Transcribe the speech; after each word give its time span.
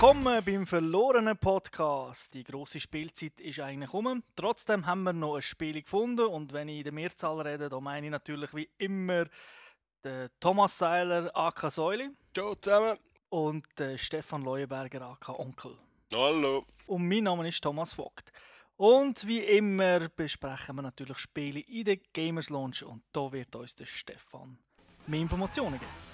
Willkommen 0.00 0.44
beim 0.44 0.64
verlorenen 0.64 1.36
Podcast. 1.36 2.32
Die 2.32 2.44
große 2.44 2.78
Spielzeit 2.78 3.40
ist 3.40 3.58
eigentlich 3.58 3.92
um. 3.92 4.22
Trotzdem 4.36 4.86
haben 4.86 5.02
wir 5.02 5.12
noch 5.12 5.34
ein 5.34 5.42
Spiel 5.42 5.82
gefunden 5.82 6.24
und 6.24 6.52
wenn 6.52 6.68
ich 6.68 6.78
in 6.78 6.84
der 6.84 6.92
Mehrzahl 6.92 7.40
rede, 7.40 7.68
dann 7.68 7.82
meine 7.82 8.06
ich 8.06 8.12
natürlich 8.12 8.54
wie 8.54 8.70
immer 8.78 9.24
den 10.04 10.28
Thomas 10.38 10.78
Seiler 10.78 11.32
AK 11.34 11.72
Säuli. 11.72 12.10
Ciao 12.32 12.54
zusammen. 12.54 12.96
Und 13.30 13.66
den 13.76 13.98
Stefan 13.98 14.42
Leuenberger 14.42 15.02
AK 15.02 15.30
Onkel. 15.30 15.76
Hallo. 16.14 16.64
Und 16.86 17.08
mein 17.08 17.24
Name 17.24 17.48
ist 17.48 17.60
Thomas 17.60 17.92
Vogt. 17.92 18.30
Und 18.76 19.26
wie 19.26 19.40
immer 19.40 20.08
besprechen 20.10 20.76
wir 20.76 20.82
natürlich 20.82 21.18
Spiele 21.18 21.58
in 21.58 21.84
der 21.86 21.96
Gamers 22.12 22.50
Launch 22.50 22.84
und 22.84 23.02
da 23.10 23.32
wird 23.32 23.52
uns 23.56 23.74
der 23.74 23.86
Stefan 23.86 24.58
mehr 25.08 25.22
Informationen 25.22 25.80
geben. 25.80 26.07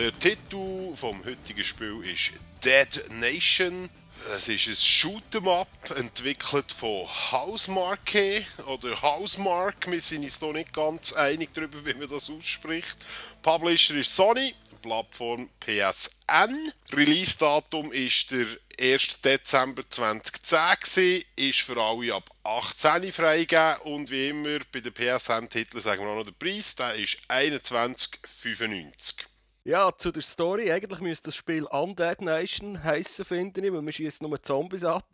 Der 0.00 0.18
Titel 0.18 0.94
vom 0.94 1.22
heutigen 1.26 1.62
Spiel 1.62 2.02
ist 2.02 2.30
Dead 2.64 3.10
Nation. 3.20 3.90
Es 4.34 4.48
ist 4.48 4.68
ein 4.68 4.74
Shoot'em 4.74 5.46
Up, 5.46 5.90
entwickelt 5.94 6.72
von 6.72 7.06
Housemarque 7.30 8.46
oder 8.64 9.02
Housemark. 9.02 9.90
Wir 9.90 10.00
sind 10.00 10.24
uns 10.24 10.40
noch 10.40 10.54
nicht 10.54 10.72
ganz 10.72 11.12
einig 11.12 11.50
darüber, 11.52 11.84
wie 11.84 11.92
man 11.92 12.08
das 12.08 12.30
ausspricht. 12.30 13.04
Publisher 13.42 13.96
ist 13.96 14.16
Sony, 14.16 14.54
Plattform 14.80 15.50
PSN. 15.60 16.72
Release-Datum 16.94 17.92
ist 17.92 18.30
der 18.30 18.46
1. 18.80 19.20
Dezember 19.20 19.82
2010 19.90 20.58
gewesen, 20.80 21.24
ist 21.36 21.60
für 21.60 21.76
alle 21.76 22.14
ab 22.14 22.30
18 22.42 23.12
freigegeben 23.12 23.82
und 23.82 24.10
wie 24.10 24.28
immer 24.28 24.60
bei 24.72 24.80
den 24.80 24.94
PSN-Titeln 24.94 25.82
sagen 25.82 26.04
wir 26.04 26.12
auch 26.12 26.16
noch 26.16 26.24
den 26.24 26.34
Preis, 26.36 26.74
der 26.74 26.94
ist 26.94 27.18
21,95. 27.28 29.26
Ja, 29.62 29.92
zu 29.94 30.10
der 30.10 30.22
Story. 30.22 30.72
Eigentlich 30.72 31.00
müsste 31.00 31.26
das 31.26 31.36
Spiel 31.36 31.64
Undead 31.64 32.22
Nation 32.22 32.82
heißen, 32.82 33.26
finde 33.26 33.60
ich, 33.60 33.72
weil 33.72 33.82
man 33.82 33.92
schießt 33.92 34.22
nur 34.22 34.42
Zombies 34.42 34.84
ab. 34.84 35.04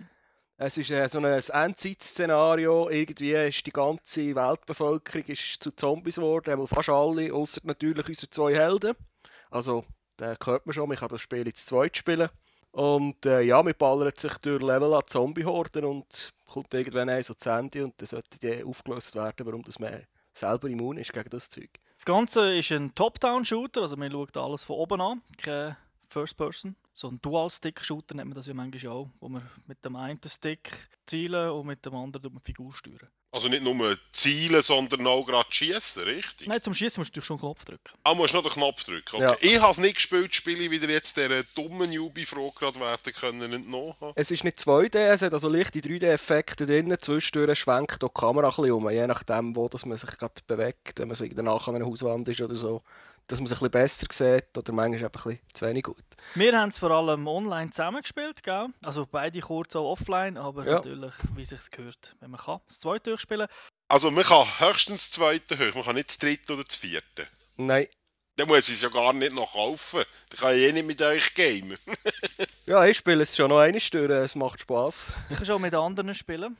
es 0.56 0.78
ist 0.78 0.90
äh, 0.90 1.06
so 1.06 1.18
ein 1.18 1.26
Endzeit-Szenario. 1.26 2.88
Irgendwie 2.88 3.32
ist 3.32 3.66
die 3.66 3.70
ganze 3.70 4.34
Weltbevölkerung 4.34 5.24
ist 5.26 5.62
zu 5.62 5.70
Zombies 5.72 6.14
geworden, 6.14 6.50
einmal 6.50 6.66
fast 6.66 6.88
alle, 6.88 7.32
außer 7.34 7.60
natürlich 7.64 8.08
unsere 8.08 8.30
zwei 8.30 8.54
Helden. 8.54 8.96
Also, 9.50 9.84
da 10.16 10.34
hört 10.44 10.64
man 10.64 10.72
schon, 10.72 10.88
man 10.88 10.96
kann 10.96 11.10
das 11.10 11.20
Spiel 11.20 11.46
jetzt 11.46 11.66
zweit 11.66 11.94
spielen. 11.94 12.30
Und 12.72 13.26
äh, 13.26 13.42
ja, 13.42 13.62
man 13.62 13.74
ballert 13.76 14.18
sich 14.18 14.38
durch 14.38 14.62
Level 14.62 14.94
an 14.94 15.02
Zombie-Horden 15.06 15.84
und 15.84 16.32
kommt 16.46 16.72
irgendwann 16.72 17.10
eins 17.10 17.30
ans 17.30 17.44
Ende 17.44 17.84
und 17.84 17.94
dann 17.98 18.06
sollte 18.06 18.38
die 18.38 18.64
aufgelöst 18.64 19.14
werden, 19.14 19.46
warum 19.46 19.62
das 19.62 19.78
man 19.78 20.06
selber 20.32 20.68
immun 20.68 20.96
ist 20.96 21.12
gegen 21.12 21.28
das 21.28 21.50
Zeug. 21.50 21.70
Das 22.00 22.06
Ganze 22.06 22.56
ist 22.56 22.72
ein 22.72 22.94
Top-Down-Shooter, 22.94 23.82
also 23.82 23.94
man 23.94 24.10
schaut 24.10 24.34
alles 24.38 24.64
von 24.64 24.76
oben 24.76 25.02
an, 25.02 25.20
kein 25.36 25.76
First-Person. 26.08 26.74
So 26.94 27.08
ein 27.08 27.20
Dual-Stick-Shooter 27.20 28.14
nennt 28.14 28.30
man 28.30 28.36
das 28.36 28.46
ja 28.46 28.54
manchmal 28.54 28.90
auch, 28.90 29.10
wo 29.20 29.28
man 29.28 29.46
mit 29.66 29.84
dem 29.84 29.96
einen 29.96 30.18
Stick 30.24 30.88
zielen 31.04 31.50
und 31.50 31.66
mit 31.66 31.84
dem 31.84 31.94
anderen 31.94 32.32
die 32.32 32.40
Figur 32.42 32.72
steuern. 32.72 33.10
Also 33.32 33.48
nicht 33.48 33.62
nur 33.62 33.96
zielen, 34.12 34.60
sondern 34.60 35.06
auch 35.06 35.24
gerade 35.24 35.46
schießen, 35.50 36.02
richtig? 36.02 36.48
Nein, 36.48 36.60
zum 36.60 36.74
Schießen 36.74 37.00
musst 37.00 37.16
du 37.16 37.22
schon 37.22 37.36
einen 37.36 37.42
Knopf 37.42 37.64
drücken. 37.64 37.90
Ah, 38.02 38.12
musst 38.12 38.34
noch 38.34 38.42
den 38.42 38.50
Knopf 38.50 38.82
drücken. 38.82 39.16
Okay. 39.16 39.22
Ja. 39.22 39.36
Ich 39.40 39.60
habe 39.60 39.70
es 39.70 39.78
nicht 39.78 39.94
gespielt, 39.94 40.34
spiele 40.34 40.64
ich 40.64 40.70
wieder 40.72 40.88
jetzt 40.88 41.16
dieser 41.16 41.44
dummen 41.54 41.90
Newbie-Frage 41.90 42.50
gerade 42.58 42.80
werden 42.80 43.12
können 43.12 43.52
entnommen 43.52 43.94
haben. 44.00 44.12
Es 44.16 44.32
ist 44.32 44.42
nicht 44.42 44.58
2D, 44.58 44.96
es 44.98 45.22
hat 45.22 45.32
also 45.32 45.48
leichte 45.48 45.78
3D-Effekte 45.78 46.66
drin. 46.66 46.92
Zwischendurch 47.00 47.60
schwenkt 47.60 48.02
auch 48.02 48.08
die 48.08 48.20
Kamera 48.20 48.48
ein 48.48 48.56
bisschen 48.56 48.72
um, 48.72 48.90
je 48.90 49.06
nachdem, 49.06 49.54
wo 49.54 49.68
dass 49.68 49.86
man 49.86 49.96
sich 49.96 50.10
gerade 50.18 50.34
bewegt, 50.48 50.98
wenn 50.98 51.06
man 51.06 51.16
so 51.16 51.24
danach 51.26 51.68
an 51.68 51.76
einer 51.76 51.86
Hauswand 51.86 52.28
ist 52.28 52.40
oder 52.40 52.56
so. 52.56 52.82
Dass 53.26 53.38
man 53.38 53.46
sich 53.46 53.58
ein 53.60 53.70
bisschen 53.70 54.06
besser 54.06 54.06
sieht 54.10 54.58
oder 54.58 54.72
manchmal 54.72 55.04
einfach 55.04 55.26
ein 55.26 55.32
bisschen 55.36 55.54
zu 55.54 55.66
wenig 55.66 55.84
gut. 55.84 56.02
Wir 56.34 56.58
haben 56.58 56.70
es 56.70 56.78
vor 56.78 56.90
allem 56.90 57.28
online 57.28 57.70
zusammengespielt, 57.70 58.42
gell? 58.42 58.66
Also 58.84 59.06
beide 59.06 59.40
kurz 59.40 59.76
auch 59.76 59.92
offline, 59.92 60.36
aber 60.36 60.66
Ja. 60.66 60.74
natürlich, 60.74 61.14
wie 61.36 61.44
sich 61.44 61.70
gehört, 61.70 62.16
wenn 62.20 62.32
man 62.32 62.40
kann, 62.40 62.60
das 62.66 62.80
zweite 62.80 63.10
durchspielen. 63.10 63.46
Also 63.88 64.10
man 64.10 64.24
kann 64.24 64.46
höchstens 64.58 65.10
das 65.10 65.10
zweite 65.12 65.58
hoch, 65.58 65.74
man 65.74 65.84
kann 65.84 65.94
nicht 65.94 66.08
das 66.10 66.18
dritte 66.18 66.54
oder 66.54 66.64
das 66.64 66.76
vierte. 66.76 67.28
Nein. 67.56 67.86
Dann 68.36 68.48
muss 68.48 68.68
ich 68.68 68.76
es 68.76 68.82
ja 68.82 68.88
gar 68.88 69.12
nicht 69.12 69.34
noch 69.34 69.52
kaufen. 69.52 70.02
Dann 70.30 70.40
kann 70.40 70.54
ich 70.54 70.62
eh 70.62 70.72
nicht 70.72 70.86
mit 70.86 71.02
euch 71.02 71.34
gamen. 71.34 71.76
Ja, 72.66 72.84
ich 72.86 72.96
spiele 72.96 73.22
es 73.22 73.36
schon 73.36 73.48
noch 73.48 73.58
eine 73.58 73.80
durch, 73.80 74.10
es 74.10 74.36
macht 74.36 74.60
Spass. 74.60 75.12
Du 75.28 75.34
kannst 75.34 75.50
auch 75.50 75.58
mit 75.58 75.74
anderen 75.74 76.14
spielen. 76.14 76.56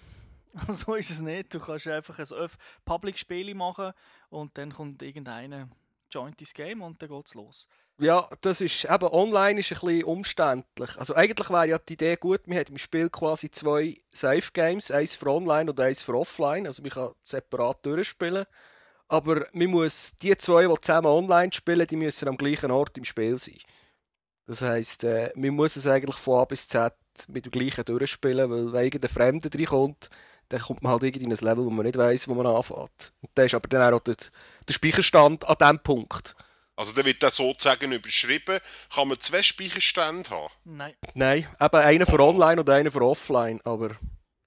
so 0.69 0.95
ist 0.97 1.11
es 1.11 1.21
nicht. 1.21 1.55
Du 1.55 1.61
kannst 1.61 1.87
einfach 1.87 2.19
ein 2.19 2.51
Public-Spiel 2.85 3.55
machen 3.55 3.93
und 4.29 4.59
dann 4.59 4.73
kommt 4.73 5.03
irgendeiner 5.03 5.69
joint 6.11 6.41
ins 6.41 6.55
Game 6.55 6.83
und 6.83 7.01
dann 7.01 7.09
geht's 7.09 7.35
los. 7.35 7.69
Ja, 7.99 8.29
das 8.41 8.63
ist 8.63 8.87
eben 8.87 9.09
online 9.09 9.61
ist 9.61 9.73
ein 9.73 9.79
bisschen 9.81 10.05
umständlich. 10.05 10.97
Also 10.97 11.15
eigentlich 11.15 11.51
wäre 11.51 11.69
ja 11.69 11.79
die 11.79 11.93
Idee 11.93 12.17
gut, 12.17 12.47
man 12.47 12.59
hat 12.59 12.71
im 12.71 12.79
Spiel 12.79 13.11
quasi 13.11 13.51
zwei 13.51 14.01
Safe 14.11 14.51
Games, 14.55 14.91
eins 14.91 15.15
für 15.15 15.27
online 15.27 15.71
und 15.71 15.79
eins 15.79 16.03
für 16.03 16.15
offline. 16.15 16.67
Also 16.67 16.83
man 16.83 16.93
kann 16.93 17.11
separat 17.23 17.85
durchspielen. 17.85 18.47
Aber 19.09 19.47
man 19.53 19.67
muss 19.67 20.17
die 20.17 20.37
zwei, 20.37 20.67
die 20.67 20.81
zusammen 20.81 21.09
online 21.09 21.53
spielen, 21.53 21.87
die 21.87 21.97
müssen 21.97 22.29
am 22.29 22.39
gleichen 22.39 22.71
Ort 22.71 22.97
im 22.97 23.05
Spiel 23.05 23.37
sein. 23.37 23.59
Das 24.47 24.63
heisst, 24.63 25.05
äh, 25.05 25.33
man 25.35 25.51
muss 25.51 25.77
es 25.77 25.87
eigentlich 25.87 26.17
von 26.17 26.41
A 26.41 26.45
bis 26.45 26.69
Z 26.69 26.95
mit 27.29 27.45
dem 27.45 27.53
gleichen 27.53 27.85
durchspielen, 27.85 28.51
weil 28.51 28.73
wenn 28.73 28.85
irgendein 28.85 29.11
Fremder 29.11 29.51
reinkommt, 29.53 30.11
dann 30.51 30.61
kommt 30.61 30.83
man 30.83 30.93
halt 30.93 31.03
irgendwie 31.03 31.25
in 31.27 31.33
ein 31.33 31.39
Level, 31.45 31.65
wo 31.65 31.71
man 31.71 31.87
nicht 31.87 31.97
weiß, 31.97 32.29
wo 32.29 32.35
man 32.35 32.47
anfängt. 32.47 33.13
Und 33.23 33.31
da 33.35 33.45
ist 33.45 33.55
aber 33.55 33.69
dann 33.69 33.95
auch 33.95 34.01
der, 34.01 34.17
der 34.69 34.73
Speicherstand 34.75 35.47
an 35.49 35.57
diesem 35.59 35.79
Punkt. 35.79 36.37
Also 36.77 36.95
dann 36.95 37.05
wird 37.05 37.23
das 37.23 37.37
sozusagen 37.37 37.93
überschrieben. 37.93 38.59
Kann 38.95 39.09
man 39.09 39.19
zwei 39.21 39.43
Speicherstände 39.43 40.31
haben? 40.31 40.53
Nein. 40.65 40.95
Nein, 41.15 41.47
eben 41.61 41.77
einer 41.77 42.07
für 42.07 42.21
online 42.21 42.61
und 42.61 42.71
einer 42.71 42.91
für 42.91 43.03
offline, 43.03 43.61
aber 43.65 43.91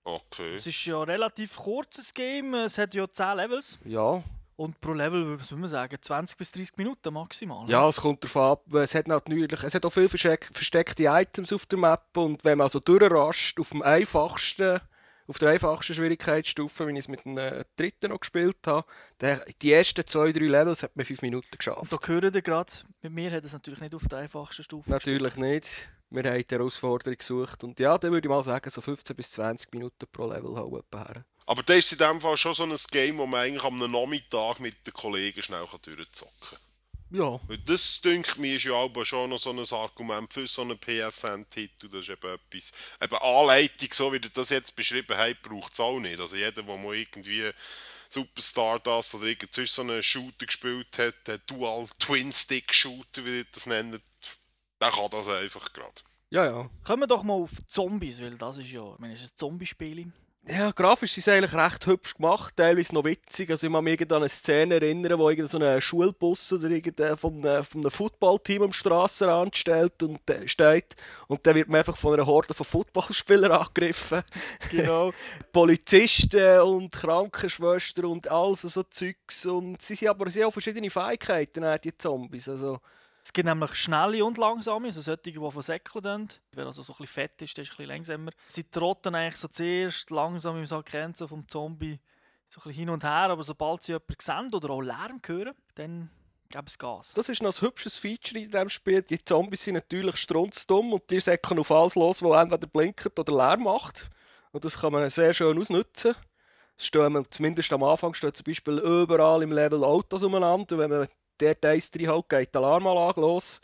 Okay. 0.06 0.56
Es 0.56 0.68
ist 0.68 0.84
ja 0.86 1.00
ein 1.02 1.10
relativ 1.10 1.56
kurzes 1.56 2.14
Game. 2.14 2.54
Es 2.56 2.78
hat 2.78 2.94
ja 2.94 3.10
10 3.10 3.38
Levels. 3.38 3.78
ja. 3.86 4.22
Und 4.56 4.80
pro 4.82 4.94
Level, 4.94 5.40
was 5.40 5.48
soll 5.48 5.58
man 5.58 5.68
sagen, 5.68 5.98
20 6.00 6.38
bis 6.38 6.52
30 6.52 6.78
Minuten 6.78 7.12
maximal. 7.12 7.68
Ja, 7.68 7.90
es 7.90 8.00
kommt 8.00 8.24
darauf 8.24 8.38
ab. 8.68 8.74
Es 8.76 8.94
hat 8.94 9.08
natürlich, 9.08 9.52
es 9.52 9.74
hat 9.74 9.84
auch 9.84 9.90
viele 9.90 10.08
versteck, 10.08 10.48
versteckte 10.54 11.06
Items 11.06 11.52
auf 11.52 11.66
der 11.66 11.80
Map 11.80 12.16
und 12.16 12.44
wenn 12.46 12.60
man 12.60 12.66
also 12.66 12.80
durchrascht 12.80 13.60
auf 13.60 13.70
dem 13.70 13.82
einfachsten, 13.82 14.80
auf 15.28 15.38
der 15.38 15.50
einfachsten 15.50 15.94
Schwierigkeitsstufe, 15.96 16.86
wenn 16.86 16.96
ich 16.96 17.06
es 17.06 17.08
mit 17.08 17.24
dem 17.26 17.38
äh, 17.38 17.64
dritten 17.76 18.10
noch 18.10 18.20
gespielt 18.20 18.58
habe, 18.66 18.88
dann, 19.20 19.42
die 19.62 19.72
ersten 19.72 20.06
zwei, 20.06 20.32
drei 20.32 20.46
Levels 20.46 20.84
hat 20.84 20.96
man 20.96 21.06
fünf 21.06 21.22
Minuten 21.22 21.48
Und 21.52 21.58
geschafft. 21.58 21.92
da 21.92 21.98
hören 22.06 22.34
ihr 22.34 22.42
gerade, 22.42 22.72
mit 23.02 23.12
mir 23.14 23.32
hat 23.32 23.44
es 23.44 23.54
natürlich 23.54 23.80
nicht 23.80 23.96
auf 23.96 24.08
der 24.08 24.20
einfachsten 24.20 24.64
Stufe 24.64 24.90
Natürlich 24.90 25.36
nicht. 25.36 25.90
Wir 26.10 26.24
haben 26.24 26.44
die 26.48 26.56
Herausforderung 26.56 27.18
gesucht 27.18 27.64
und 27.64 27.80
ja, 27.80 27.98
dann 27.98 28.12
würde 28.12 28.28
ich 28.28 28.30
mal 28.30 28.44
sagen, 28.44 28.70
so 28.70 28.82
15 28.82 29.16
bis 29.16 29.32
20 29.32 29.74
Minuten 29.74 30.06
pro 30.12 30.28
Level 30.28 30.52
etwa 30.52 31.06
her. 31.06 31.26
Aber 31.46 31.64
das 31.64 31.78
ist 31.78 31.92
in 31.94 31.98
dem 31.98 32.22
Fall 32.22 32.38
schon 32.38 32.54
so 32.54 32.64
ein 32.64 32.76
Game, 32.92 33.18
wo 33.18 33.26
man 33.26 33.42
eigentlich 33.42 33.64
am 33.64 33.80
Nachmittag 33.80 34.60
mit 34.60 34.86
den 34.86 34.94
Kollegen 34.94 35.42
schnell 35.42 35.66
durchzocken 35.66 36.34
kann. 36.50 36.60
Ja, 37.14 37.40
Weil 37.48 37.60
Das, 37.60 38.02
denke 38.02 38.42
mir, 38.42 38.56
ist 38.56 38.64
ja 38.64 38.74
aber 38.74 39.06
schon 39.06 39.30
noch 39.30 39.38
so 39.38 39.52
ein 39.52 39.60
Argument 39.60 40.34
für 40.34 40.48
so 40.48 40.64
einen 40.64 40.80
PSN-Titel. 40.80 41.88
Das 41.88 42.00
ist 42.00 42.10
eben 42.10 42.34
etwas. 42.34 42.72
Eben 43.00 43.16
Anleitung, 43.18 43.90
so 43.92 44.12
wie 44.12 44.18
ihr 44.18 44.30
das 44.34 44.50
jetzt 44.50 44.76
beschrieben 44.76 45.16
habt, 45.16 45.44
braucht 45.44 45.74
es 45.74 45.80
auch 45.80 46.00
nicht. 46.00 46.20
Also 46.20 46.36
jeder, 46.36 46.64
der 46.64 46.64
mal 46.64 46.96
irgendwie 46.96 47.52
Superstar 48.10 48.80
das 48.80 49.14
oder 49.14 49.26
irgend 49.26 49.54
sonst 49.54 49.76
so 49.76 49.84
einen 49.84 50.02
Shooter 50.02 50.48
gespielt 50.48 50.98
hat, 50.98 51.30
einen 51.30 51.42
Dual-Twin-Stick-Shooter, 51.46 53.24
wie 53.26 53.38
ihr 53.40 53.46
das 53.52 53.68
nennt, 53.68 54.02
der 54.82 54.90
kann 54.90 55.12
das 55.12 55.28
einfach 55.28 55.72
gerade. 55.72 56.02
ja, 56.32 56.46
ja. 56.46 56.70
Kommen 56.84 57.04
wir 57.04 57.08
doch 57.08 57.22
mal 57.22 57.34
auf 57.34 57.52
Zombies, 57.68 58.22
weil 58.22 58.40
das 58.40 58.58
ist 58.58 58.72
ja, 58.72 58.92
ich 58.92 59.00
meine, 59.00 59.14
es 59.14 59.22
ist 59.22 59.36
ein 59.36 59.38
Zombie-Spiel. 59.38 60.12
Ja, 60.46 60.72
grafisch 60.72 61.18
ist 61.18 61.26
es 61.26 61.34
eigentlich 61.34 61.54
recht 61.54 61.86
hübsch 61.88 62.16
gemacht, 62.16 62.58
teilweise 62.58 62.94
noch 62.94 63.06
witzig. 63.06 63.50
Also 63.50 63.66
ich 63.66 63.72
kann 63.72 63.82
mich 63.82 64.02
an 64.02 64.18
eine 64.18 64.28
Szene 64.28 64.76
erinnern, 64.76 65.18
wo 65.18 65.30
irgend 65.30 65.50
so 65.50 65.58
ein 65.58 65.80
Schulbus 65.80 66.52
oder 66.52 66.70
irgendein 66.70 67.16
von 67.16 67.46
einem, 67.46 67.64
von 67.64 67.80
einem 67.80 67.90
Footballteam 67.90 68.64
am 68.64 68.74
Strassenrand 68.74 69.56
steht 69.56 70.04
und, 70.04 70.30
äh, 70.30 70.46
steht 70.46 70.98
und 71.28 71.48
dann 71.48 71.56
wird 71.56 71.70
man 71.70 71.78
einfach 71.78 71.96
von 71.96 72.16
einer 72.16 72.26
Horde 72.26 72.54
von 72.54 72.66
Footballspielern 72.66 73.52
angegriffen. 73.54 74.24
Genau. 74.70 75.14
Polizisten 75.54 76.60
und 76.60 76.92
Krankenschwestern 76.92 78.06
und 78.06 78.30
alles 78.30 78.64
so 78.64 78.84
Zeugs 78.84 79.46
und 79.46 79.82
sie 79.82 79.96
sind 79.96 80.10
aber 80.10 80.26
haben 80.26 80.44
auch 80.44 80.52
verschiedene 80.52 80.90
Fähigkeiten, 80.90 81.64
äh, 81.64 81.80
die 81.80 81.98
Zombies. 81.98 82.50
Also 82.50 82.82
Es 83.24 83.32
gibt 83.32 83.48
nämlich 83.48 83.74
schnelle 83.76 84.26
und 84.26 84.38
langsame, 84.38 84.88
also 84.88 85.02
solche, 85.02 85.22
die 85.22 85.34
von 85.34 85.62
säckeln 85.62 86.30
Wer 86.52 86.66
also 86.66 86.84
so 86.84 86.92
ein 86.94 86.98
bisschen 86.98 87.14
fett 87.14 87.42
ist, 87.42 87.56
der 87.56 87.64
ist 87.64 87.72
ein 87.72 87.78
bisschen 87.78 87.90
langsamer. 87.90 88.32
Sie 88.48 88.66
trotten 88.66 89.16
eigentlich 89.16 89.38
so 89.38 89.48
zuerst 89.48 90.10
langsam 90.10 90.58
im 90.58 90.66
Sarkenzo 90.66 91.28
vom 91.28 91.48
Zombie 91.48 92.00
so 92.50 92.60
ein 92.60 92.64
bisschen 92.64 92.74
hin 92.74 92.90
und 92.90 93.04
her, 93.04 93.30
aber 93.30 93.44
sobald 93.44 93.84
sie 93.84 93.94
jemanden 93.94 94.16
sehen 94.20 94.54
oder 94.54 94.70
auch 94.70 94.82
Lärm 94.82 95.22
hören, 95.26 95.54
dann 95.76 96.10
geben 96.50 96.68
sie 96.68 96.78
Gas. 96.78 97.14
Das 97.14 97.30
ist 97.30 97.42
noch 97.42 97.56
ein 97.56 97.62
hübsches 97.62 97.98
Feature 97.98 98.42
in 98.42 98.52
diesem 98.52 98.70
Spiel. 98.70 99.02
Die 99.02 99.24
Zombies 99.24 99.64
sind 99.64 99.76
natürlich 99.76 100.18
strunzdumm 100.18 100.94
und 100.94 101.10
die 101.10 101.22
säckeln 101.22 101.60
auf 101.60 101.72
alles 101.72 101.96
los, 101.96 102.22
was 102.22 102.44
entweder 102.44 102.68
blinkt 102.68 103.18
oder 103.18 103.34
Lärm 103.34 103.64
macht. 103.64 104.10
Und 104.52 104.66
das 104.66 104.80
kann 104.80 104.92
man 104.92 105.10
sehr 105.10 105.34
schön 105.34 105.58
ausnutzen. 105.58 106.16
Stehen, 106.78 107.26
zumindest 107.30 107.72
am 107.72 107.84
Anfang 107.84 108.14
stehen 108.14 108.34
zum 108.34 108.44
Beispiel 108.44 108.80
überall 108.80 109.44
im 109.44 109.52
Level 109.52 109.84
Autos 109.84 110.24
umeinander. 110.24 110.76
Und 110.76 110.80
wenn 110.80 110.90
man 110.90 111.08
dort 111.38 111.66
eins 111.66 111.92
reinhaut, 111.96 112.30
geht 112.30 112.54
die 112.54 112.58
Alarmanlage 112.58 113.22
los. 113.22 113.62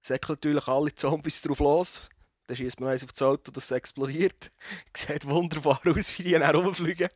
Säckeln 0.00 0.34
natürlich 0.34 0.66
alle 0.68 0.94
Zombies 0.94 1.42
drauf 1.42 1.58
los. 1.60 2.08
Dann 2.46 2.56
schießt 2.56 2.80
man 2.80 2.90
eins 2.90 3.04
auf 3.04 3.12
das 3.12 3.22
Auto, 3.22 3.50
das 3.50 3.70
explodiert. 3.70 4.50
Sieht 4.96 5.26
wunderbar 5.28 5.80
aus, 5.84 6.18
wie 6.18 6.22
die 6.22 6.30
dann 6.32 6.56
rumfliegen. 6.56 7.08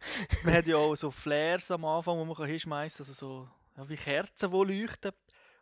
man 0.44 0.54
hat 0.54 0.66
ja 0.66 0.76
auch 0.76 0.94
so 0.94 1.10
Flares 1.10 1.70
am 1.70 1.84
Anfang, 1.86 2.18
die 2.18 2.24
man 2.26 2.46
hinschmeißen 2.46 3.04
kann, 3.04 3.10
also 3.10 3.12
so 3.12 3.48
ja, 3.76 3.88
wie 3.88 3.96
Kerzen, 3.96 4.50
die 4.50 4.56
leuchten. 4.56 5.12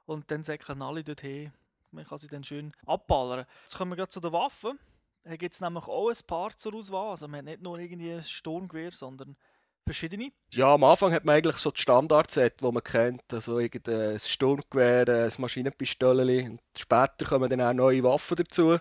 Und 0.07 0.29
dann 0.31 0.43
säckeln 0.43 0.83
alle 0.83 1.05
dort 1.05 1.21
hin. 1.21 1.53
Man 1.93 2.05
kann 2.05 2.19
sie 2.19 2.27
dann 2.27 2.43
schön 2.43 2.73
abballern. 2.85 3.47
Jetzt 3.63 3.77
kommen 3.77 3.93
wir 3.93 3.97
gerade 3.97 4.11
zu 4.11 4.21
den 4.21 4.33
Waffen. 4.33 4.79
Da 5.23 5.37
gibt 5.37 5.55
es 5.55 5.61
nämlich 5.61 5.85
auch 5.87 6.09
ein 6.09 6.27
paar 6.27 6.57
zur 6.57 6.75
Auswahl. 6.75 7.11
Also 7.11 7.29
man 7.29 7.39
hat 7.39 7.45
nicht 7.45 7.63
nur 7.63 7.79
irgendwie 7.79 8.13
ein 8.13 8.25
Sturmgewehr, 8.25 8.91
sondern 8.91 9.37
verschiedene. 9.91 10.31
Ja, 10.53 10.75
am 10.75 10.85
Anfang 10.85 11.13
hat 11.13 11.25
man 11.25 11.37
eigentlich 11.37 11.57
so 11.57 11.71
die 11.71 11.81
Standardset, 11.81 12.61
die 12.61 12.65
man 12.65 12.83
kennt. 12.83 13.23
Also 13.33 13.57
ein 13.57 14.19
Sturmgewehr, 14.19 15.09
ein 15.09 15.33
Maschinenpistole. 15.39 16.59
Später 16.77 17.27
kommen 17.29 17.51
dann 17.51 17.61
auch 17.61 17.73
neue 17.73 18.03
Waffen 18.05 18.37
dazu. 18.37 18.79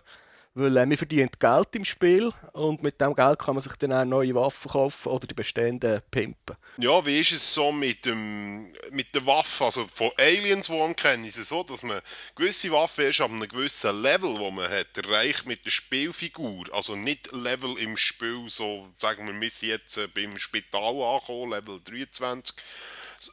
Weil 0.60 0.76
äh, 0.76 0.86
man 0.86 0.98
verdient 0.98 1.40
Geld 1.40 1.76
im 1.76 1.86
Spiel 1.86 2.32
und 2.54 2.84
mit 2.84 3.00
dem 3.00 3.16
Geld 3.16 3.40
kann 3.40 3.56
man 3.56 3.62
sich 3.62 3.74
dann 3.78 3.94
auch 3.94 4.04
neue 4.04 4.36
Waffen 4.36 4.70
kaufen 4.70 5.10
oder 5.10 5.26
die 5.26 5.34
bestehenden 5.34 6.02
pimpen. 6.12 6.58
Ja, 6.78 7.06
wie 7.06 7.20
ist 7.20 7.32
es 7.32 7.54
so 7.54 7.72
mit, 7.72 8.06
dem, 8.06 8.72
mit 8.92 9.16
der 9.16 9.26
Waffe? 9.26 9.66
Also 9.66 9.86
von 9.86 10.12
Aliens 10.18 10.70
One 10.70 10.96
kenne 10.96 11.28
ich 11.28 11.38
es 11.38 11.50
so, 11.50 11.64
dass 11.64 11.82
man 11.84 12.02
gewisse 12.36 12.72
Waffen 12.72 13.06
erst 13.06 13.22
ab 13.22 13.32
einem 13.32 13.48
gewissen 13.48 14.02
Level, 14.02 14.38
wo 14.38 14.52
man 14.52 14.70
hat, 14.70 14.98
erreicht 14.98 15.46
mit 15.46 15.64
der 15.66 15.72
Spielfigur. 15.72 16.66
Also 16.74 16.96
nicht 16.96 17.32
Level 17.32 17.78
im 17.78 17.96
Spiel, 17.96 18.44
so 18.48 18.90
sagen 18.98 19.28
wir, 19.28 19.40
wir 19.40 19.50
sind 19.50 19.70
jetzt 19.70 19.98
äh, 19.98 20.08
beim 20.08 20.38
Spital 20.38 21.02
angekommen, 21.02 21.52
Level 21.52 21.80
23 21.84 22.56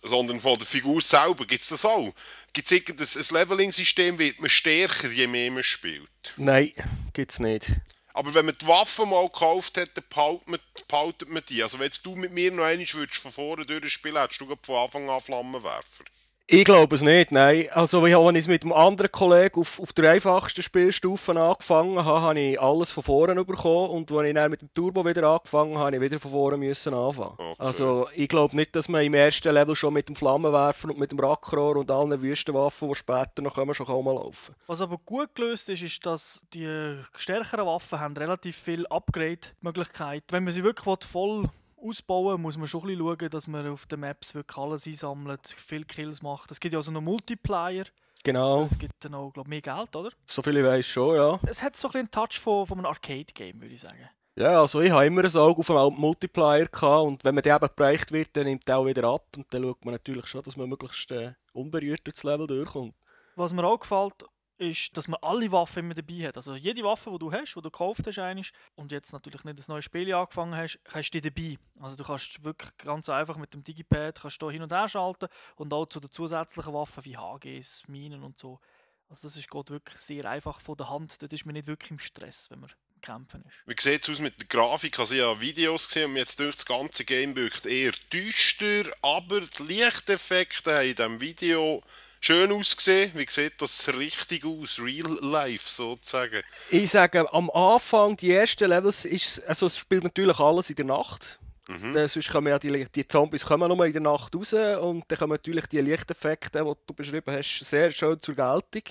sondern 0.02 0.40
von 0.40 0.58
der 0.58 0.66
Figur 0.66 1.00
selber. 1.00 1.46
Gibt 1.46 1.62
es 1.62 1.68
das 1.68 1.84
auch? 1.84 2.12
Gibt 2.52 2.70
es 2.70 2.72
irgendein 2.72 3.40
Leveling-System, 3.40 4.18
wird 4.18 4.40
man 4.40 4.50
stärker, 4.50 5.08
je 5.08 5.26
mehr 5.26 5.50
man 5.50 5.62
spielt? 5.62 6.08
Nein, 6.36 6.72
gibt 7.12 7.32
es 7.32 7.38
nicht. 7.38 7.72
Aber 8.14 8.32
wenn 8.32 8.46
man 8.46 8.56
die 8.60 8.66
Waffe 8.66 9.04
mal 9.04 9.26
gekauft 9.26 9.76
hat, 9.76 9.90
dann 9.94 10.04
behaltet 10.08 10.48
man, 10.48 10.60
behaltet 10.88 11.28
man 11.28 11.42
die. 11.50 11.62
Also 11.62 11.78
wenn 11.78 11.90
du 12.02 12.16
mit 12.16 12.32
mir 12.32 12.50
noch 12.50 12.64
einmal 12.64 12.86
würdest 12.94 13.20
von 13.20 13.30
vorne 13.30 13.66
durchspielen, 13.66 14.16
hättest 14.16 14.40
du 14.40 14.46
von 14.62 14.76
Anfang 14.76 15.10
an 15.10 15.20
Flammenwerfer. 15.20 16.04
Ich 16.48 16.64
glaube 16.64 16.94
es 16.94 17.02
nicht, 17.02 17.32
nein. 17.32 17.66
Also, 17.72 18.04
als 18.04 18.36
ich 18.36 18.46
mit 18.46 18.62
einem 18.62 18.72
anderen 18.72 19.10
Kollegen 19.10 19.60
auf, 19.60 19.80
auf 19.80 19.92
der 19.92 20.12
einfachsten 20.12 20.62
Spielstufe 20.62 21.32
angefangen 21.32 22.04
habe, 22.04 22.20
habe 22.20 22.38
ich 22.38 22.60
alles 22.60 22.92
von 22.92 23.02
vorne 23.02 23.44
bekommen. 23.44 23.90
Und 23.90 24.12
als 24.12 24.28
ich 24.28 24.34
dann 24.34 24.52
mit 24.52 24.62
dem 24.62 24.72
Turbo 24.72 25.04
wieder 25.04 25.28
angefangen 25.28 25.76
habe, 25.76 25.86
habe 25.86 25.96
ich 25.96 26.02
wieder 26.02 26.20
von 26.20 26.30
vorne 26.30 26.56
müssen 26.56 26.94
anfangen. 26.94 27.34
Okay. 27.36 27.54
Also, 27.58 28.06
ich 28.14 28.28
glaube 28.28 28.54
nicht, 28.54 28.76
dass 28.76 28.88
man 28.88 29.02
im 29.02 29.14
ersten 29.14 29.52
Level 29.52 29.74
schon 29.74 29.94
mit 29.94 30.08
dem 30.08 30.14
Flammenwerfer 30.14 30.88
und 30.88 31.00
mit 31.00 31.10
dem 31.10 31.18
Rackrohr 31.18 31.78
und 31.78 31.90
allen 31.90 32.22
Wüstenwaffen, 32.22 32.88
die 32.90 32.94
später 32.94 33.42
noch 33.42 33.54
kommen, 33.54 33.74
schon 33.74 33.86
kaum 33.86 34.04
mal 34.04 34.14
laufen. 34.14 34.54
Was 34.68 34.80
aber 34.80 34.98
gut 34.98 35.34
gelöst 35.34 35.68
ist, 35.68 35.82
ist, 35.82 36.06
dass 36.06 36.44
die 36.54 36.96
stärkeren 37.16 37.66
Waffen 37.66 37.98
haben 37.98 38.16
relativ 38.16 38.56
viel 38.56 38.86
Upgrade-Möglichkeiten. 38.86 40.26
Wenn 40.30 40.44
man 40.44 40.52
sie 40.52 40.62
wirklich 40.62 41.04
voll 41.10 41.50
ausbauen, 41.76 42.40
muss 42.40 42.56
man 42.56 42.66
schon 42.66 42.82
ein 42.82 42.86
bisschen 42.88 43.06
schauen, 43.06 43.30
dass 43.30 43.46
man 43.46 43.68
auf 43.68 43.86
den 43.86 44.00
Maps 44.00 44.34
wirklich 44.34 44.56
alles 44.56 44.86
einsammelt, 44.86 45.54
viele 45.56 45.84
Kills 45.84 46.22
macht. 46.22 46.50
Es 46.50 46.60
gibt 46.60 46.72
ja 46.72 46.78
also 46.78 46.90
noch 46.90 47.00
Multiplayer. 47.00 47.84
Genau. 48.24 48.64
Es 48.64 48.78
gibt 48.78 48.92
dann 49.04 49.14
auch 49.14 49.32
glaub, 49.32 49.46
mehr 49.46 49.60
Geld, 49.60 49.94
oder? 49.94 50.10
So 50.24 50.42
viel 50.42 50.56
ich 50.56 50.64
weiß 50.64 50.86
schon, 50.86 51.16
ja. 51.16 51.38
Es 51.46 51.62
hat 51.62 51.76
so 51.76 51.88
ein 51.88 51.92
bisschen 51.92 52.00
einen 52.00 52.10
Touch 52.10 52.40
von, 52.40 52.66
von 52.66 52.78
einem 52.78 52.86
Arcade-Game, 52.86 53.60
würde 53.60 53.74
ich 53.74 53.80
sagen. 53.80 54.08
Ja, 54.38 54.60
also 54.60 54.80
ich 54.80 54.90
habe 54.90 55.06
immer 55.06 55.24
ein 55.24 55.36
Auge 55.36 55.60
auf 55.60 55.70
einen 55.70 55.98
Multiplayer 55.98 56.66
gehabt 56.66 57.06
und 57.06 57.24
wenn 57.24 57.34
man 57.34 57.42
der 57.42 57.56
eben 57.56 57.68
bereicht 57.74 58.12
wird, 58.12 58.36
dann 58.36 58.44
nimmt 58.44 58.68
der 58.68 58.78
auch 58.78 58.84
wieder 58.84 59.04
ab 59.04 59.24
und 59.34 59.46
dann 59.52 59.62
schaut 59.62 59.84
man 59.84 59.94
natürlich 59.94 60.26
schon, 60.26 60.42
dass 60.42 60.58
man 60.58 60.68
möglichst 60.68 61.10
äh, 61.10 61.32
unberührt 61.54 62.06
durchs 62.06 62.22
Level 62.22 62.46
durchkommt. 62.46 62.94
Was 63.36 63.54
mir 63.54 63.64
auch 63.64 63.78
gefällt, 63.78 64.24
ist, 64.58 64.96
dass 64.96 65.08
man 65.08 65.18
alle 65.22 65.50
Waffen 65.52 65.80
immer 65.80 65.94
dabei 65.94 66.28
hat. 66.28 66.36
Also 66.36 66.54
jede 66.54 66.82
Waffe, 66.82 67.10
die 67.10 67.18
du 67.18 67.32
hast, 67.32 67.54
die 67.54 67.60
du 67.60 67.70
gekauft 67.70 68.06
hast 68.06 68.18
eigentlich, 68.18 68.52
und 68.74 68.92
jetzt 68.92 69.12
natürlich 69.12 69.44
nicht 69.44 69.58
das 69.58 69.68
neue 69.68 69.82
Spiel 69.82 70.12
angefangen 70.14 70.56
hast, 70.56 70.80
hast 70.88 71.10
du 71.10 71.20
die 71.20 71.30
dabei. 71.30 71.58
Also 71.80 71.96
du 71.96 72.04
kannst 72.04 72.44
wirklich 72.44 72.76
ganz 72.78 73.08
einfach 73.08 73.36
mit 73.36 73.52
dem 73.54 73.62
Digipad 73.62 74.20
kannst 74.20 74.40
du 74.40 74.50
hin 74.50 74.62
und 74.62 74.72
her 74.72 74.88
schalten 74.88 75.28
und 75.56 75.72
auch 75.72 75.86
zu 75.86 76.00
den 76.00 76.10
zusätzlichen 76.10 76.72
Waffen 76.72 77.04
wie 77.04 77.16
HGs, 77.16 77.88
Minen 77.88 78.22
und 78.22 78.38
so. 78.38 78.60
Also 79.08 79.28
das 79.28 79.36
ist 79.36 79.50
geht 79.50 79.70
wirklich 79.70 79.98
sehr 79.98 80.24
einfach 80.24 80.60
von 80.60 80.76
der 80.76 80.90
Hand. 80.90 81.20
Dort 81.22 81.32
ist 81.32 81.46
man 81.46 81.52
nicht 81.52 81.66
wirklich 81.68 81.92
im 81.92 81.98
Stress, 81.98 82.50
wenn 82.50 82.60
man 82.60 82.70
kämpfen 83.06 83.44
ist. 83.46 83.56
Wie 83.66 83.90
sieht 83.90 84.02
es 84.02 84.10
aus 84.10 84.20
mit 84.20 84.38
der 84.40 84.46
Grafik? 84.48 84.98
Also 84.98 85.14
ich 85.14 85.22
habe 85.22 85.40
Videos 85.40 85.86
gesehen 85.86 86.10
und 86.10 86.16
jetzt 86.16 86.38
durch 86.40 86.56
das 86.56 86.66
ganze 86.66 87.04
Game 87.04 87.36
wirkt 87.36 87.64
eher 87.66 87.92
düster, 88.12 88.90
aber 89.02 89.40
die 89.40 89.62
Lichteffekte 89.62 90.74
haben 90.74 90.88
in 90.88 90.94
diesem 90.96 91.20
Video 91.20 91.82
schön 92.20 92.50
ausgesehen. 92.50 93.12
Wie 93.14 93.26
sieht 93.28 93.62
das 93.62 93.88
richtig 93.88 94.44
aus? 94.44 94.80
Real 94.80 95.18
life 95.22 95.68
sozusagen. 95.68 96.42
Ich 96.70 96.90
sage, 96.90 97.32
am 97.32 97.48
Anfang, 97.50 98.16
die 98.16 98.32
ersten 98.32 98.68
Levels, 98.68 99.04
ist, 99.04 99.42
also 99.46 99.66
es 99.66 99.78
spielt 99.78 100.04
natürlich 100.04 100.38
alles 100.38 100.70
in 100.70 100.76
der 100.76 100.86
Nacht. 100.86 101.38
Mhm. 101.68 101.94
Dann, 101.94 102.08
sonst 102.08 102.30
kommen 102.30 102.48
ja 102.48 102.58
die, 102.58 102.86
die 102.94 103.08
Zombies 103.08 103.44
kommen 103.44 103.68
nur 103.68 103.86
in 103.86 103.92
der 103.92 104.02
Nacht 104.02 104.34
raus 104.34 104.52
und 104.52 105.04
dann 105.08 105.18
kommen 105.18 105.32
natürlich 105.32 105.66
die 105.66 105.80
Lichteffekte, 105.80 106.64
die 106.64 106.86
du 106.86 106.94
beschrieben 106.94 107.34
hast, 107.34 107.64
sehr 107.64 107.90
schön 107.90 108.20
zur 108.20 108.34
Geltung. 108.34 108.82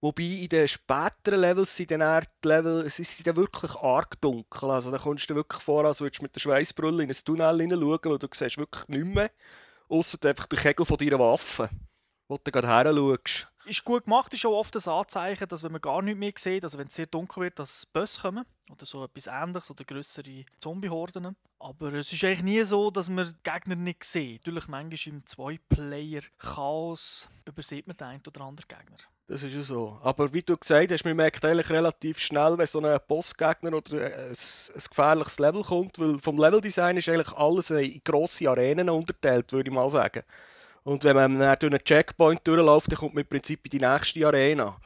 Wobei 0.00 0.22
in 0.22 0.48
den 0.48 0.66
späteren 0.66 1.40
Levels 1.40 1.76
sind 1.76 1.90
dann 1.90 2.24
die 2.42 2.48
Level, 2.48 2.86
es 2.86 2.98
ist 2.98 3.26
dann 3.26 3.36
wirklich 3.36 3.74
arg 3.76 4.20
dunkel. 4.20 4.70
Also 4.70 4.90
da 4.90 4.98
kommst 4.98 5.28
du 5.28 5.34
wirklich 5.34 5.62
vor, 5.62 5.84
als 5.84 6.00
würdest 6.00 6.20
du 6.20 6.24
mit 6.24 6.34
der 6.34 6.40
Schweißbrille 6.40 7.02
in 7.02 7.10
ein 7.10 7.24
Tunnel 7.24 7.60
hineinschauen, 7.60 8.00
weil 8.04 8.18
du 8.18 8.28
siehst 8.32 8.58
wirklich 8.58 8.88
nichts 8.88 9.14
mehr. 9.14 9.30
Außer 9.88 10.18
einfach 10.24 10.46
den 10.46 10.58
Kegel 10.58 10.86
von 10.86 10.96
deiner 10.96 11.18
Waffe 11.18 11.68
wo 12.30 12.38
du 12.38 12.50
gerade 12.50 12.68
her 12.68 12.94
schaust. 12.94 13.48
Ist 13.66 13.84
gut 13.84 14.04
gemacht, 14.04 14.32
ist 14.32 14.46
auch 14.46 14.58
oft 14.58 14.74
ein 14.74 14.92
Anzeichen, 14.92 15.48
dass 15.48 15.62
wenn 15.62 15.72
man 15.72 15.80
gar 15.80 16.00
nichts 16.00 16.18
mehr 16.18 16.32
sieht, 16.36 16.64
also 16.64 16.78
wenn 16.78 16.86
es 16.86 16.94
sehr 16.94 17.06
dunkel 17.06 17.42
wird, 17.42 17.58
dass 17.58 17.84
Bösse 17.86 18.20
kommen 18.20 18.46
oder 18.70 18.86
so 18.86 19.04
etwas 19.04 19.26
ähnliches 19.26 19.70
oder 19.70 19.84
größere 19.84 20.44
Zombie-Horden. 20.60 21.36
Aber 21.58 21.92
es 21.92 22.12
ist 22.12 22.24
eigentlich 22.24 22.42
nie 22.42 22.64
so, 22.64 22.90
dass 22.90 23.10
man 23.10 23.34
Gegner 23.42 23.76
nicht 23.76 24.04
sieht. 24.04 24.46
Natürlich 24.46 24.68
manchmal 24.68 25.14
im 25.14 25.26
Zwei-Player-Chaos 25.26 27.28
übersieht 27.44 27.86
man 27.86 27.96
den 27.96 28.06
einen 28.06 28.22
oder 28.26 28.40
anderen 28.40 28.68
Gegner. 28.68 28.96
Das 29.30 29.44
ist 29.44 29.54
ja 29.54 29.62
so. 29.62 29.96
Aber 30.02 30.34
wie 30.34 30.42
du 30.42 30.56
gesagt 30.56 30.90
hast, 30.90 31.04
man 31.04 31.14
merkt 31.14 31.44
eigentlich 31.44 31.70
relativ 31.70 32.18
schnell, 32.18 32.58
wenn 32.58 32.66
so 32.66 32.80
ein 32.80 32.98
Bossgegner 33.06 33.72
oder 33.72 34.04
ein, 34.06 34.30
ein 34.30 34.82
gefährliches 34.88 35.38
Level 35.38 35.62
kommt, 35.62 36.00
weil 36.00 36.18
vom 36.18 36.36
Leveldesign 36.36 36.96
ist 36.96 37.08
eigentlich 37.08 37.32
alles 37.36 37.70
in 37.70 38.00
grosse 38.02 38.50
Arenen 38.50 38.90
unterteilt, 38.90 39.52
würde 39.52 39.70
ich 39.70 39.74
mal 39.74 39.88
sagen. 39.88 40.24
Und 40.82 41.04
wenn 41.04 41.14
man 41.14 41.38
dann 41.38 41.56
durch 41.60 41.72
einen 41.72 41.84
Checkpoint 41.84 42.40
durchläuft, 42.42 42.90
dann 42.90 42.98
kommt 42.98 43.14
man 43.14 43.22
im 43.22 43.28
Prinzip 43.28 43.60
in 43.66 43.70
die 43.70 43.86
nächste 43.86 44.26
Arena. 44.26 44.76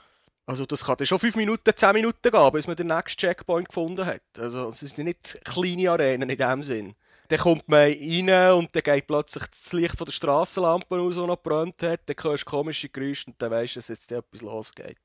Also 0.45 0.67
das 0.67 0.85
kann 0.85 0.99
dann 0.99 1.07
schon 1.07 1.19
5 1.19 1.37
Minuten, 1.37 1.75
10 1.75 1.95
Minuten 1.95 2.31
gehen, 2.31 2.53
bis 2.53 2.67
man 2.67 2.77
den 2.77 2.89
nächsten 2.89 3.19
Checkpoint 3.19 3.69
gefunden 3.69 4.05
hat. 4.05 4.21
Also 4.39 4.69
es 4.69 4.81
sind 4.81 4.99
nicht 4.99 5.41
kleine 5.47 5.91
Arenen 5.91 6.29
in 6.29 6.37
dem 6.37 6.63
Sinn. 6.63 6.95
Dann 7.28 7.38
kommt 7.38 7.69
man 7.69 7.81
rein 7.81 8.52
und 8.52 8.75
dann 8.76 8.83
geht 8.83 9.07
plötzlich 9.07 9.47
das 9.47 9.73
Licht 9.73 9.97
von 9.97 10.04
der 10.04 10.12
Strassenlampe 10.12 11.00
aus, 11.00 11.14
die 11.14 11.21
noch 11.21 11.43
gebrannt 11.43 11.83
hat. 11.83 12.00
Dann 12.07 12.16
hörst 12.21 12.45
du 12.45 12.50
komische 12.50 12.88
Geräusche 12.88 13.28
und 13.28 13.40
dann 13.40 13.50
weißt 13.50 13.76
du, 13.76 13.78
dass 13.78 13.88
jetzt 13.88 14.12
etwas 14.12 14.43
losgeht. 14.43 14.99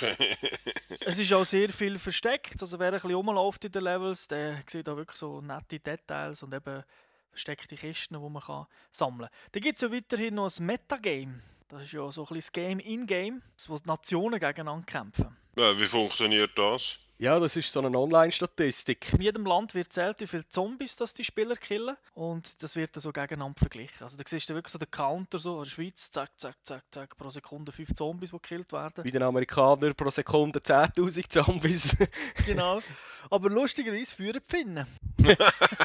es 1.06 1.18
ist 1.18 1.32
auch 1.32 1.44
sehr 1.44 1.68
viel 1.68 1.98
versteckt. 1.98 2.60
Also 2.60 2.78
wer 2.78 2.88
ein 2.88 2.94
bisschen 2.94 3.14
rumläuft 3.14 3.64
in 3.64 3.72
den 3.72 3.84
Levels, 3.84 4.26
der 4.26 4.62
sieht 4.68 4.88
da 4.88 4.96
wirklich 4.96 5.18
so 5.18 5.40
nette 5.40 5.78
Details 5.78 6.42
und 6.42 6.52
eben 6.52 6.82
versteckte 7.30 7.76
Kisten, 7.76 8.14
die 8.14 8.28
man 8.28 8.42
kann 8.42 8.66
sammeln 8.90 9.28
kann. 9.28 9.50
Dann 9.52 9.62
gibt 9.62 9.76
es 9.76 9.82
ja 9.82 9.92
weiterhin 9.92 10.34
noch 10.34 10.50
ein 10.58 10.66
Metagame. 10.66 11.42
Das 11.68 11.82
ist 11.82 11.92
ja 11.92 12.10
so 12.10 12.22
ein 12.22 12.34
bisschen 12.34 12.38
das 12.38 12.52
Game 12.52 12.78
in-Game, 12.80 13.42
wo 13.68 13.78
die 13.78 13.86
Nationen 13.86 14.40
gegeneinander 14.40 14.84
kämpfen. 14.84 15.36
Ja, 15.56 15.78
wie 15.78 15.86
funktioniert 15.86 16.50
das? 16.56 16.98
Ja, 17.20 17.38
das 17.38 17.54
ist 17.54 17.70
so 17.70 17.80
eine 17.82 17.98
Online-Statistik. 17.98 19.12
In 19.12 19.20
jedem 19.20 19.44
Land 19.44 19.74
wird 19.74 19.92
zählt, 19.92 20.22
wie 20.22 20.26
viele 20.26 20.48
Zombies 20.48 20.96
das 20.96 21.12
die 21.12 21.22
Spieler 21.22 21.54
killen. 21.54 21.94
Und 22.14 22.62
das 22.62 22.76
wird 22.76 22.96
dann 22.96 23.02
so 23.02 23.12
gegeneinander 23.12 23.58
verglichen. 23.58 24.04
Also 24.04 24.16
da 24.16 24.22
siehst 24.26 24.48
du 24.48 24.54
wirklich 24.54 24.72
so 24.72 24.78
den 24.78 24.90
Counter 24.90 25.38
so 25.38 25.58
in 25.58 25.64
der 25.64 25.70
Schweiz, 25.70 26.10
zack, 26.10 26.30
zack, 26.38 26.56
zack, 26.62 26.82
zack, 26.90 27.18
pro 27.18 27.28
Sekunde 27.28 27.72
fünf 27.72 27.92
Zombies, 27.92 28.30
die 28.30 28.36
gekillt 28.36 28.72
werden. 28.72 29.04
Wie 29.04 29.10
den 29.10 29.22
Amerikanern 29.22 29.94
pro 29.94 30.08
Sekunde 30.08 30.60
10'000 30.60 31.28
Zombies. 31.28 31.94
genau. 32.46 32.80
Aber 33.28 33.50
lustigerweise 33.50 34.14
führen 34.14 34.40
die 34.40 34.56
Finnen. 34.56 34.86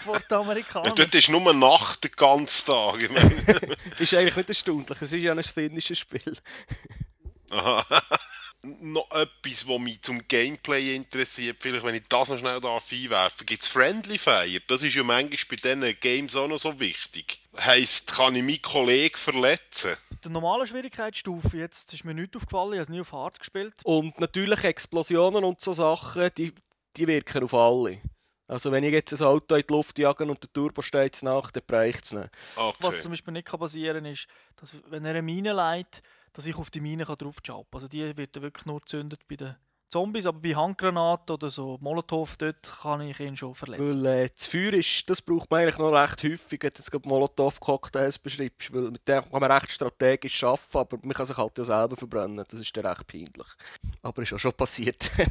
Vor 0.05 0.17
den 0.17 0.37
Amerikanern. 0.37 0.87
Ja, 0.87 0.93
dort 0.95 1.15
ist 1.15 1.29
nur 1.29 1.53
Nacht 1.53 2.01
den 2.01 2.11
ganzen 2.11 2.65
Tag. 2.65 3.03
ist 3.99 4.13
eigentlich 4.13 4.37
nicht 4.37 4.49
erstaunlich, 4.49 5.01
es 5.01 5.11
ist 5.11 5.21
ja 5.21 5.33
ein 5.33 5.43
finnisches 5.43 5.99
Spiel. 5.99 6.37
Aha. 7.51 7.83
Noch 8.81 9.09
etwas, 9.11 9.67
was 9.67 9.79
mich 9.79 10.01
zum 10.01 10.27
Gameplay 10.27 10.95
interessiert, 10.95 11.57
vielleicht 11.59 11.85
wenn 11.85 11.95
ich 11.95 12.03
das 12.09 12.29
noch 12.29 12.37
schnell 12.37 12.59
darf 12.59 12.91
einwerfen 12.91 13.45
gibt 13.45 13.63
es 13.63 13.67
Friendly 13.67 14.17
Fire? 14.17 14.59
Das 14.67 14.83
ist 14.83 14.95
ja 14.95 15.03
manchmal 15.03 15.37
bei 15.49 15.55
diesen 15.55 15.99
Games 15.99 16.35
auch 16.35 16.47
noch 16.47 16.57
so 16.57 16.79
wichtig. 16.79 17.39
Heisst, 17.57 18.15
kann 18.15 18.35
ich 18.35 18.43
meinen 18.43 18.61
Kollegen 18.61 19.15
verletzen? 19.15 19.95
Der 20.23 20.31
normale 20.31 20.65
Schwierigkeitsstufe, 20.65 21.57
jetzt 21.57 21.93
ist 21.93 22.03
mir 22.03 22.13
nichts 22.13 22.35
aufgefallen, 22.35 22.73
ich 22.73 22.79
habe 22.79 22.83
es 22.83 22.89
nie 22.89 23.01
auf 23.01 23.11
Hard 23.11 23.39
gespielt. 23.39 23.75
Und 23.83 24.19
natürlich 24.19 24.63
Explosionen 24.63 25.43
und 25.43 25.61
so 25.61 25.71
Sachen, 25.71 26.29
die, 26.37 26.53
die 26.97 27.07
wirken 27.07 27.43
auf 27.43 27.53
alle. 27.53 28.01
Also 28.47 28.71
wenn 28.71 28.83
ich 28.83 28.91
jetzt 28.91 29.13
ein 29.13 29.25
Auto 29.25 29.55
in 29.55 29.63
die 29.67 29.73
Luft 29.73 29.97
jage 29.97 30.23
und 30.23 30.41
der 30.41 30.53
Turbo 30.53 30.81
steht 30.81 31.23
nach, 31.23 31.49
dann 31.51 31.63
bräuchte 31.65 32.01
es 32.03 32.11
nicht. 32.13 32.29
Okay. 32.55 32.77
Was 32.79 33.01
zum 33.01 33.11
Beispiel 33.11 33.33
nicht 33.33 33.47
passieren 33.47 34.03
kann, 34.03 34.11
ist, 34.11 34.27
dass 34.55 34.75
wenn 34.89 35.03
er 35.03 35.11
eine 35.11 35.21
Mine 35.23 35.53
leitet, 35.53 36.03
dass 36.35 36.45
ich 36.45 36.55
auf 36.57 36.69
die 36.69 36.81
Mine 36.81 37.05
drauf 37.05 37.37
jumpen 37.43 37.73
Also 37.73 37.87
die 37.87 38.15
wird 38.17 38.35
dann 38.35 38.43
wirklich 38.43 38.65
nur 38.65 38.81
gezündet 38.81 39.21
bei 39.27 39.37
den 39.37 39.55
Zombies, 39.87 40.25
aber 40.25 40.39
bei 40.39 40.53
Handgranaten 40.53 41.35
oder 41.35 41.49
so 41.49 41.77
Molotow, 41.79 42.35
dort 42.37 42.61
kann 42.81 43.01
ich 43.01 43.19
ihn 43.19 43.37
schon 43.37 43.55
verletzen. 43.55 44.03
Weil 44.03 44.23
äh, 44.25 44.29
das 44.35 44.47
Feuer 44.47 44.73
ist, 44.73 45.09
das 45.09 45.21
braucht 45.21 45.49
man 45.49 45.61
eigentlich 45.61 45.77
noch 45.77 45.91
recht 45.91 46.21
häufig, 46.23 46.61
wenn 46.63 46.71
du 46.71 46.79
jetzt 46.79 46.91
gerade 46.91 47.07
Molotow-Cocktails 47.07 48.19
beschreibst, 48.19 48.73
weil 48.73 48.91
mit 48.91 49.07
dem 49.07 49.21
kann 49.21 49.39
man 49.39 49.51
recht 49.51 49.71
strategisch 49.71 50.43
arbeiten, 50.43 50.77
aber 50.77 50.97
man 51.03 51.13
kann 51.13 51.25
sich 51.25 51.37
halt 51.37 51.57
ja 51.57 51.63
selber 51.63 51.95
verbrennen, 51.95 52.43
das 52.49 52.59
ist 52.59 52.75
dann 52.75 52.87
recht 52.87 53.07
peinlich. 53.07 53.47
Aber 54.01 54.21
ist 54.21 54.33
auch 54.33 54.39
schon 54.39 54.53
passiert. 54.53 55.11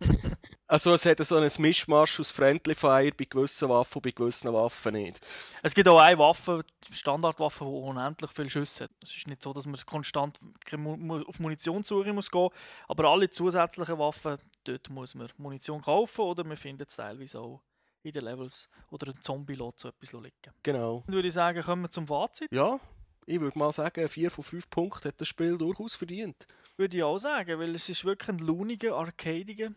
Also 0.74 0.92
es 0.92 1.06
hat 1.06 1.24
so 1.24 1.36
ein 1.36 1.48
Mischmasch 1.58 2.18
aus 2.18 2.32
Friendly 2.32 2.74
Fire 2.74 3.12
bei 3.16 3.26
gewissen 3.30 3.68
Waffen 3.68 3.98
und 3.98 4.02
bei 4.02 4.10
gewissen 4.10 4.52
Waffen 4.52 4.94
nicht. 4.94 5.24
Es 5.62 5.72
gibt 5.72 5.86
auch 5.86 6.00
eine 6.00 6.18
Waffe, 6.18 6.64
Standardwaffe, 6.90 7.64
die 7.64 7.70
unendlich 7.70 8.32
viele 8.32 8.50
Schüsse 8.50 8.84
hat. 8.84 8.90
Es 9.00 9.14
ist 9.14 9.28
nicht 9.28 9.40
so, 9.40 9.52
dass 9.52 9.66
man 9.66 9.78
konstant 9.86 10.40
auf 10.72 11.38
Munitionssuche 11.38 12.12
muss 12.12 12.28
gehen 12.28 12.48
aber 12.88 13.08
alle 13.08 13.30
zusätzlichen 13.30 14.00
Waffen, 14.00 14.36
dort 14.64 14.90
muss 14.90 15.14
man 15.14 15.28
Munition 15.36 15.80
kaufen 15.80 16.22
oder 16.22 16.42
man 16.42 16.56
findet 16.56 16.88
es 16.88 16.96
teilweise 16.96 17.38
auch 17.38 17.62
in 18.02 18.10
den 18.10 18.24
Levels 18.24 18.68
oder 18.90 19.12
ein 19.12 19.20
Zombie 19.20 19.54
lässt 19.54 19.78
so 19.78 19.90
etwas 19.90 20.12
liegen. 20.12 20.52
Genau. 20.64 21.04
Dann 21.06 21.14
würde 21.14 21.28
ich 21.28 21.34
sagen, 21.34 21.62
kommen 21.62 21.82
wir 21.82 21.90
zum 21.90 22.08
Fazit. 22.08 22.50
Ja, 22.50 22.80
ich 23.26 23.40
würde 23.40 23.56
mal 23.56 23.70
sagen, 23.70 24.08
4 24.08 24.28
von 24.28 24.42
5 24.42 24.68
Punkten 24.70 25.06
hat 25.06 25.20
das 25.20 25.28
Spiel 25.28 25.56
durchaus 25.56 25.94
verdient. 25.94 26.48
Würde 26.76 26.96
ich 26.96 27.04
auch 27.04 27.18
sagen, 27.18 27.60
weil 27.60 27.76
es 27.76 27.88
ist 27.88 28.04
wirklich 28.04 28.28
ein 28.30 28.38
launiger, 28.38 28.96
arcadiger 28.96 29.70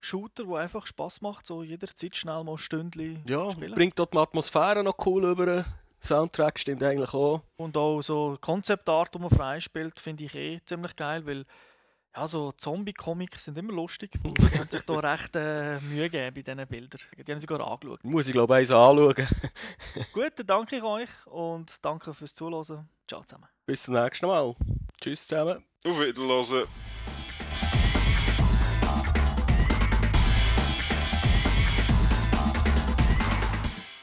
Shooter, 0.00 0.44
der 0.44 0.56
einfach 0.56 0.86
Spaß 0.86 1.20
macht, 1.20 1.46
so 1.46 1.62
jederzeit 1.62 2.16
schnell 2.16 2.42
mal 2.44 2.52
ein 2.52 2.58
Stündchen 2.58 3.22
ja, 3.28 3.50
spielen. 3.50 3.74
bringt 3.74 3.98
dort 3.98 4.14
die 4.14 4.18
Atmosphäre 4.18 4.82
noch 4.82 4.96
cool 5.06 5.24
über. 5.24 5.64
Soundtrack 6.02 6.58
stimmt 6.58 6.82
eigentlich 6.82 7.12
auch. 7.12 7.42
Und 7.56 7.76
auch 7.76 8.00
so 8.00 8.36
Konzeptart, 8.40 9.14
die 9.14 9.18
man 9.18 9.30
freispielt, 9.30 10.00
finde 10.00 10.24
ich 10.24 10.34
eh 10.34 10.60
ziemlich 10.64 10.96
geil, 10.96 11.26
weil 11.26 11.44
ja, 12.16 12.26
so 12.26 12.50
Zombie-Comics 12.52 13.44
sind 13.44 13.58
immer 13.58 13.72
lustig. 13.72 14.10
Die 14.24 14.58
haben 14.58 14.68
sich 14.68 14.80
da 14.80 14.94
recht 14.94 15.36
äh, 15.36 15.78
Mühe 15.80 16.10
gegeben 16.10 16.34
bei 16.34 16.42
diesen 16.42 16.66
Bildern. 16.66 17.00
Die 17.16 17.32
haben 17.32 17.38
sie 17.38 17.46
sogar 17.46 17.66
angeschaut. 17.66 18.02
Muss 18.02 18.26
ich 18.26 18.32
glaube 18.32 18.54
ich 18.54 18.58
eins 18.60 18.70
anschauen. 18.72 19.14
Gut, 20.12 20.32
dann 20.36 20.46
danke 20.46 20.76
ich 20.76 20.82
euch 20.82 21.08
und 21.26 21.72
danke 21.84 22.12
fürs 22.12 22.34
Zuhören. 22.34 22.88
Ciao 23.06 23.22
zusammen. 23.22 23.46
Bis 23.64 23.84
zum 23.84 23.94
nächsten 23.94 24.26
Mal. 24.26 24.56
Tschüss 25.00 25.26
zusammen. 25.26 25.64
Auf 25.86 26.00
Wiederhören. 26.00 26.66